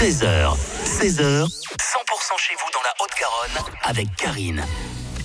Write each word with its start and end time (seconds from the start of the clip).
16h, 0.00 0.56
16h, 0.86 1.44
100% 1.44 1.48
chez 2.38 2.54
vous 2.54 2.70
dans 2.72 2.80
la 2.82 2.94
Haute-Garonne 3.00 3.74
avec 3.84 4.08
Karine. 4.16 4.64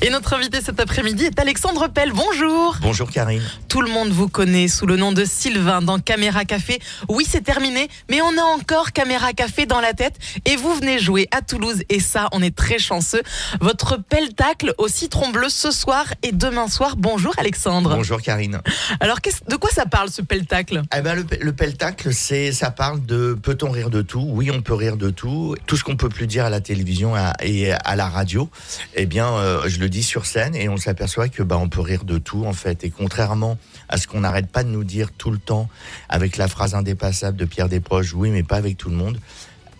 Et 0.01 0.09
notre 0.09 0.33
invité 0.33 0.59
cet 0.61 0.79
après-midi 0.79 1.25
est 1.25 1.39
Alexandre 1.39 1.87
Pell. 1.87 2.11
Bonjour. 2.13 2.75
Bonjour 2.81 3.09
Karine. 3.09 3.41
Tout 3.69 3.81
le 3.81 3.89
monde 3.89 4.09
vous 4.09 4.27
connaît 4.27 4.67
sous 4.67 4.85
le 4.85 4.97
nom 4.97 5.11
de 5.11 5.23
Sylvain 5.23 5.81
dans 5.81 5.99
Caméra 5.99 6.43
Café. 6.43 6.79
Oui, 7.07 7.25
c'est 7.27 7.41
terminé, 7.41 7.87
mais 8.09 8.21
on 8.21 8.37
a 8.37 8.41
encore 8.41 8.91
Caméra 8.91 9.33
Café 9.33 9.65
dans 9.65 9.79
la 9.79 9.93
tête. 9.93 10.15
Et 10.45 10.57
vous 10.57 10.75
venez 10.75 10.99
jouer 10.99 11.27
à 11.31 11.41
Toulouse. 11.41 11.81
Et 11.89 11.99
ça, 11.99 12.27
on 12.33 12.41
est 12.41 12.55
très 12.55 12.77
chanceux. 12.77 13.23
Votre 13.61 13.97
peltacle 13.97 14.73
au 14.77 14.87
citron 14.87 15.29
bleu 15.29 15.49
ce 15.49 15.71
soir 15.71 16.05
et 16.23 16.31
demain 16.33 16.67
soir. 16.67 16.95
Bonjour 16.97 17.33
Alexandre. 17.37 17.95
Bonjour 17.95 18.21
Karine. 18.21 18.59
Alors, 18.99 19.19
de 19.49 19.55
quoi 19.55 19.71
ça 19.71 19.85
parle 19.85 20.09
ce 20.09 20.21
peltacle? 20.21 20.83
Eh 20.95 21.01
ben, 21.01 21.15
le, 21.15 21.25
le 21.39 21.53
peltacle, 21.53 22.13
c'est, 22.13 22.51
ça 22.51 22.69
parle 22.69 23.05
de 23.05 23.33
peut-on 23.41 23.71
rire 23.71 23.89
de 23.89 24.01
tout? 24.01 24.25
Oui, 24.29 24.51
on 24.51 24.61
peut 24.61 24.75
rire 24.75 24.97
de 24.97 25.09
tout. 25.09 25.55
Tout 25.65 25.77
ce 25.77 25.83
qu'on 25.83 25.95
peut 25.97 26.09
plus 26.09 26.27
dire 26.27 26.45
à 26.45 26.49
la 26.49 26.61
télévision 26.61 27.13
et 27.41 27.71
à 27.71 27.95
la 27.95 28.09
radio, 28.09 28.49
eh 28.93 29.05
bien, 29.05 29.29
euh, 29.29 29.63
je 29.67 29.79
le 29.79 29.89
dis 29.89 29.94
sur 30.01 30.25
scène 30.25 30.55
et 30.55 30.69
on 30.69 30.77
s'aperçoit 30.77 31.29
que 31.29 31.43
bah, 31.43 31.57
on 31.57 31.69
peut 31.69 31.81
rire 31.81 32.03
de 32.03 32.17
tout 32.17 32.45
en 32.45 32.53
fait. 32.53 32.83
Et 32.83 32.89
contrairement 32.89 33.57
à 33.89 33.97
ce 33.97 34.07
qu'on 34.07 34.21
n'arrête 34.21 34.47
pas 34.47 34.63
de 34.63 34.69
nous 34.69 34.83
dire 34.83 35.11
tout 35.11 35.31
le 35.31 35.37
temps 35.37 35.69
avec 36.09 36.37
la 36.37 36.47
phrase 36.47 36.75
indépassable 36.75 37.37
de 37.37 37.45
Pierre 37.45 37.69
Desproges, 37.69 38.13
oui, 38.13 38.29
mais 38.29 38.43
pas 38.43 38.57
avec 38.57 38.77
tout 38.77 38.89
le 38.89 38.95
monde. 38.95 39.19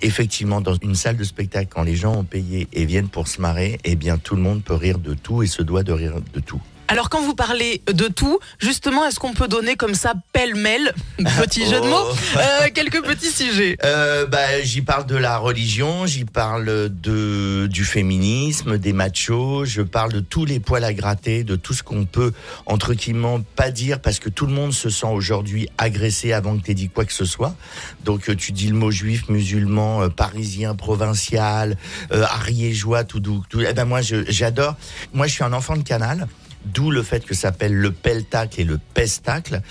Effectivement, 0.02 0.62
dans 0.62 0.76
une 0.76 0.96
salle 0.96 1.18
de 1.18 1.24
spectacle, 1.24 1.72
quand 1.74 1.84
les 1.84 1.96
gens 1.96 2.16
ont 2.16 2.24
payé 2.24 2.68
et 2.74 2.86
viennent 2.86 3.08
pour 3.08 3.28
se 3.28 3.42
marrer, 3.42 3.80
eh 3.86 3.96
bien, 3.96 4.18
tout 4.18 4.36
le 4.36 4.42
monde 4.42 4.64
peut 4.64 4.76
rire 4.76 5.00
de 5.00 5.14
tout 5.14 5.42
et 5.42 5.48
se 5.48 5.62
doit 5.62 5.84
de 5.84 5.94
rire 5.94 6.16
de 6.34 6.40
tout. 6.40 6.62
Alors, 6.88 7.10
quand 7.10 7.20
vous 7.22 7.34
parlez 7.34 7.82
de 7.92 8.08
tout, 8.08 8.40
justement, 8.60 9.08
est-ce 9.08 9.20
qu'on 9.20 9.34
peut 9.34 9.48
donner 9.48 9.76
comme 9.76 9.96
ça 9.96 10.14
pêle-mêle, 10.34 10.94
petit 11.18 11.66
jeu 11.68 11.82
de 11.82 11.88
mots, 11.88 11.96
Oh. 12.08 12.38
euh, 12.38 12.68
quelques 12.74 13.04
petits 13.04 13.32
sujets? 13.32 13.76
Euh, 13.84 14.28
bah, 14.28 14.62
j'y 14.62 14.82
parle 14.82 15.08
de 15.08 15.16
la 15.16 15.38
religion, 15.40 16.06
j'y 16.06 16.26
parle 16.26 16.90
de 16.90 17.68
du 17.72 17.84
féminisme, 17.86 18.78
des 18.78 18.94
machos, 18.94 19.66
je 19.66 19.82
parle 19.82 20.14
de 20.14 20.20
tous 20.20 20.46
les 20.46 20.60
poils 20.60 20.84
à 20.84 20.94
gratter, 20.94 21.44
de 21.44 21.56
tout 21.56 21.74
ce 21.74 21.82
qu'on 21.82 22.06
peut 22.06 22.34
entre 22.68 22.94
guillemets 22.94 23.42
pas 23.56 23.72
dire 23.72 24.00
parce 24.00 24.20
que 24.20 24.30
tout 24.30 24.46
le 24.46 24.54
monde 24.54 24.72
se 24.74 24.90
sent 24.90 25.08
aujourd'hui 25.08 25.68
agressé 25.80 26.34
avant 26.34 26.56
que 26.58 26.64
tu 26.66 26.72
aies 26.72 26.76
dit 26.76 26.90
quoi 26.90 27.06
que 27.06 27.14
ce 27.14 27.26
soit. 27.26 27.56
Donc 28.04 28.30
euh, 28.30 28.36
tu 28.36 28.52
dis 28.52 28.68
le 28.68 28.76
mot 28.76 28.92
juif, 28.92 29.28
musulman, 29.30 30.04
euh, 30.04 30.10
parisien, 30.10 30.76
provincial, 30.76 31.78
euh, 32.12 32.24
ariégeois, 32.24 33.04
tout 33.06 33.20
doux. 33.20 33.44
Tout, 33.50 33.62
eh 33.62 33.74
ben 33.74 33.86
moi 33.86 34.02
j'adore. 34.02 34.76
Moi 35.14 35.26
je 35.28 35.34
suis 35.34 35.44
un 35.44 35.54
enfant 35.54 35.76
de 35.76 35.84
canal. 35.84 36.28
D'où 36.66 36.92
le 36.92 37.04
fait 37.04 37.24
que 37.26 37.34
ça 37.34 37.50
s'appelle 37.50 37.74
le 37.74 37.92
peltacle 37.92 38.60
et 38.60 38.64
le 38.64 38.80
pestacle. 38.94 39.62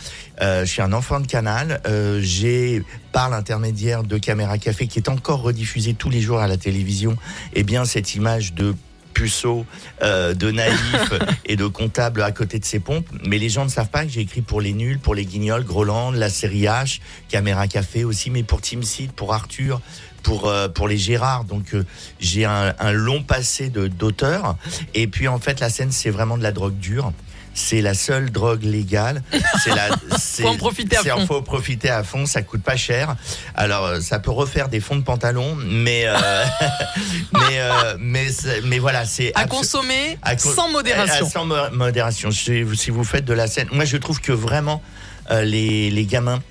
Euh, 0.41 0.65
je 0.65 0.71
suis 0.71 0.83
un 0.83 0.93
enfant 0.93 1.21
de 1.21 1.27
canal. 1.27 1.81
Euh, 1.87 2.21
j'ai, 2.23 2.83
par 3.13 3.31
l'intermédiaire 3.31 4.05
de 4.05 4.17
Caméra 4.17 4.59
Café, 4.59 4.87
qui 4.87 5.01
est 5.01 5.09
encore 5.09 5.43
rediffusé 5.43 5.95
tous 5.95 6.09
les 6.09 6.21
jours 6.21 6.39
à 6.39 6.47
la 6.47 6.57
télévision, 6.57 7.17
eh 7.55 7.65
bien, 7.65 7.85
cette 7.85 8.15
image 8.15 8.55
de 8.55 8.75
puceau, 9.15 9.65
euh, 10.03 10.35
de 10.35 10.51
naïf 10.51 11.13
et 11.47 11.57
de 11.57 11.67
comptable 11.67 12.23
à 12.23 12.33
côté 12.33 12.59
de 12.59 12.65
ses 12.65 12.81
pompes. 12.81 13.07
Mais 13.25 13.39
les 13.39 13.49
gens 13.49 13.65
ne 13.65 13.71
savent 13.71 13.89
pas 13.89 14.05
que 14.05 14.11
j'ai 14.11 14.21
écrit 14.21 14.43
pour 14.43 14.61
les 14.61 14.73
nuls, 14.73 14.99
pour 14.99 15.15
les 15.15 15.25
guignols, 15.25 15.65
Groland, 15.65 16.11
la 16.11 16.29
série 16.29 16.65
H, 16.65 17.01
Caméra 17.29 17.67
Café 17.69 18.05
aussi, 18.05 18.31
mais 18.31 18.43
pour 18.43 18.61
Team 18.61 18.83
Seed, 18.83 19.13
pour 19.13 19.33
Arthur, 19.33 19.81
pour 20.23 20.49
euh, 20.49 20.69
pour 20.69 20.89
les 20.89 20.99
Gérard. 20.99 21.45
Donc 21.45 21.75
euh, 21.75 21.85
j'ai 22.19 22.45
un, 22.45 22.75
un 22.79 22.93
long 22.93 23.23
passé 23.23 23.71
de 23.71 23.87
d'auteur. 23.87 24.57
Et 24.93 25.07
puis 25.07 25.29
en 25.29 25.39
fait 25.39 25.61
la 25.61 25.71
scène 25.71 25.93
c'est 25.93 26.11
vraiment 26.11 26.37
de 26.37 26.43
la 26.43 26.53
drogue 26.53 26.77
dure. 26.79 27.13
C'est 27.57 27.81
la 27.81 27.95
seule 27.95 28.31
drogue 28.31 28.65
légale. 28.65 29.23
C'est 29.63 29.71
la. 29.75 29.89
c'est- 30.19 30.45
en 30.45 30.57
profiter 30.57 30.97
à 30.97 31.03
c'est- 31.03 31.11
fond. 31.11 31.27
Faut 31.27 31.43
profiter 31.43 31.89
à 31.89 32.03
fond. 32.03 32.27
Ça 32.27 32.43
coûte 32.43 32.63
pas 32.63 32.77
cher. 32.77 33.15
Alors 33.55 33.85
euh, 33.87 34.01
ça 34.01 34.19
peut 34.19 34.33
refaire 34.33 34.69
des 34.69 34.81
fonds 34.81 34.97
de 34.97 35.03
pantalon, 35.05 35.57
mais 35.57 36.03
euh, 36.07 36.15
mais 37.33 37.59
euh, 37.61 37.97
mais 37.99 38.27
mais 38.65 38.79
voilà 38.79 39.05
c'est 39.05 39.33
À 39.35 39.47
consommer 39.47 40.19
à 40.23 40.37
co- 40.37 40.53
sans 40.53 40.69
modération. 40.69 41.27
à- 41.27 41.31
sans 41.31 41.45
mo- 41.47 41.71
modération. 41.73 42.31
Si 42.31 42.65
si 42.75 42.91
vous 42.91 43.05
faites 43.05 43.25
de 43.25 43.35
la 43.35 43.47
scène, 43.47 43.69
moi 43.73 43.85
je 43.85 43.97
trouve 43.97 44.21
que 44.21 44.33
vraiment 44.33 44.83
euh, 45.31 45.43
les, 45.43 45.91
les 45.91 46.05
gamins 46.07 46.43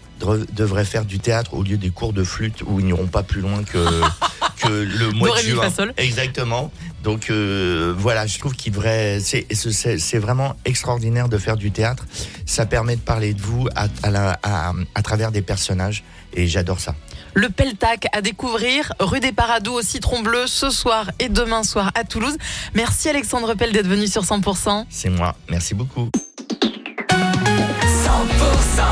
devraient 0.53 0.85
faire 0.85 1.03
du 1.03 1.19
théâtre 1.19 1.53
au 1.53 1.63
lieu 1.63 1.75
des 1.75 1.89
cours 1.89 2.13
de 2.13 2.23
flûte 2.23 2.61
où 2.65 2.79
ils 2.79 2.85
n'iront 2.85 3.07
pas 3.07 3.23
plus 3.23 3.41
loin 3.41 3.61
que 3.63 3.77
le 4.69 5.11
mois 5.11 5.29
de 5.41 5.47
juin. 5.55 5.61
Exactement. 5.97 6.71
Donc 7.03 7.29
euh, 7.29 7.93
voilà, 7.97 8.27
je 8.27 8.39
trouve 8.39 8.53
qu'il 8.55 8.71
devrait. 8.71 9.19
C'est 9.19 9.45
c'est- 9.53 9.97
c'est 9.99 10.17
vraiment 10.19 10.55
extraordinaire 10.65 11.27
de 11.29 11.37
faire 11.37 11.57
du 11.57 11.71
théâtre. 11.71 12.05
Ça 12.45 12.65
permet 12.65 12.95
de 12.95 13.01
parler 13.01 13.33
de 13.33 13.41
vous 13.41 13.67
à, 13.75 13.87
à, 14.03 14.09
la- 14.09 14.39
à, 14.43 14.71
à 14.95 15.01
travers 15.01 15.31
des 15.31 15.41
personnages 15.41 16.03
et 16.33 16.47
j'adore 16.47 16.79
ça. 16.79 16.95
Le 17.35 17.49
Peltac 17.49 18.05
à 18.13 18.21
découvrir, 18.21 18.93
rue 18.99 19.19
des 19.19 19.31
Paradous 19.31 19.73
au 19.73 19.81
Citron 19.81 20.21
Bleu, 20.21 20.45
ce 20.45 20.69
soir 20.69 21.09
et 21.19 21.29
demain 21.29 21.63
soir 21.63 21.91
à 21.95 22.03
Toulouse. 22.03 22.37
Merci 22.75 23.09
Alexandre 23.09 23.55
Pell 23.55 23.71
d'être 23.73 23.87
venu 23.87 24.05
sur 24.07 24.23
100%. 24.23 24.85
C'est 24.89 25.09
moi. 25.09 25.35
Merci 25.49 25.73
beaucoup. 25.73 26.09
100% 27.09 28.82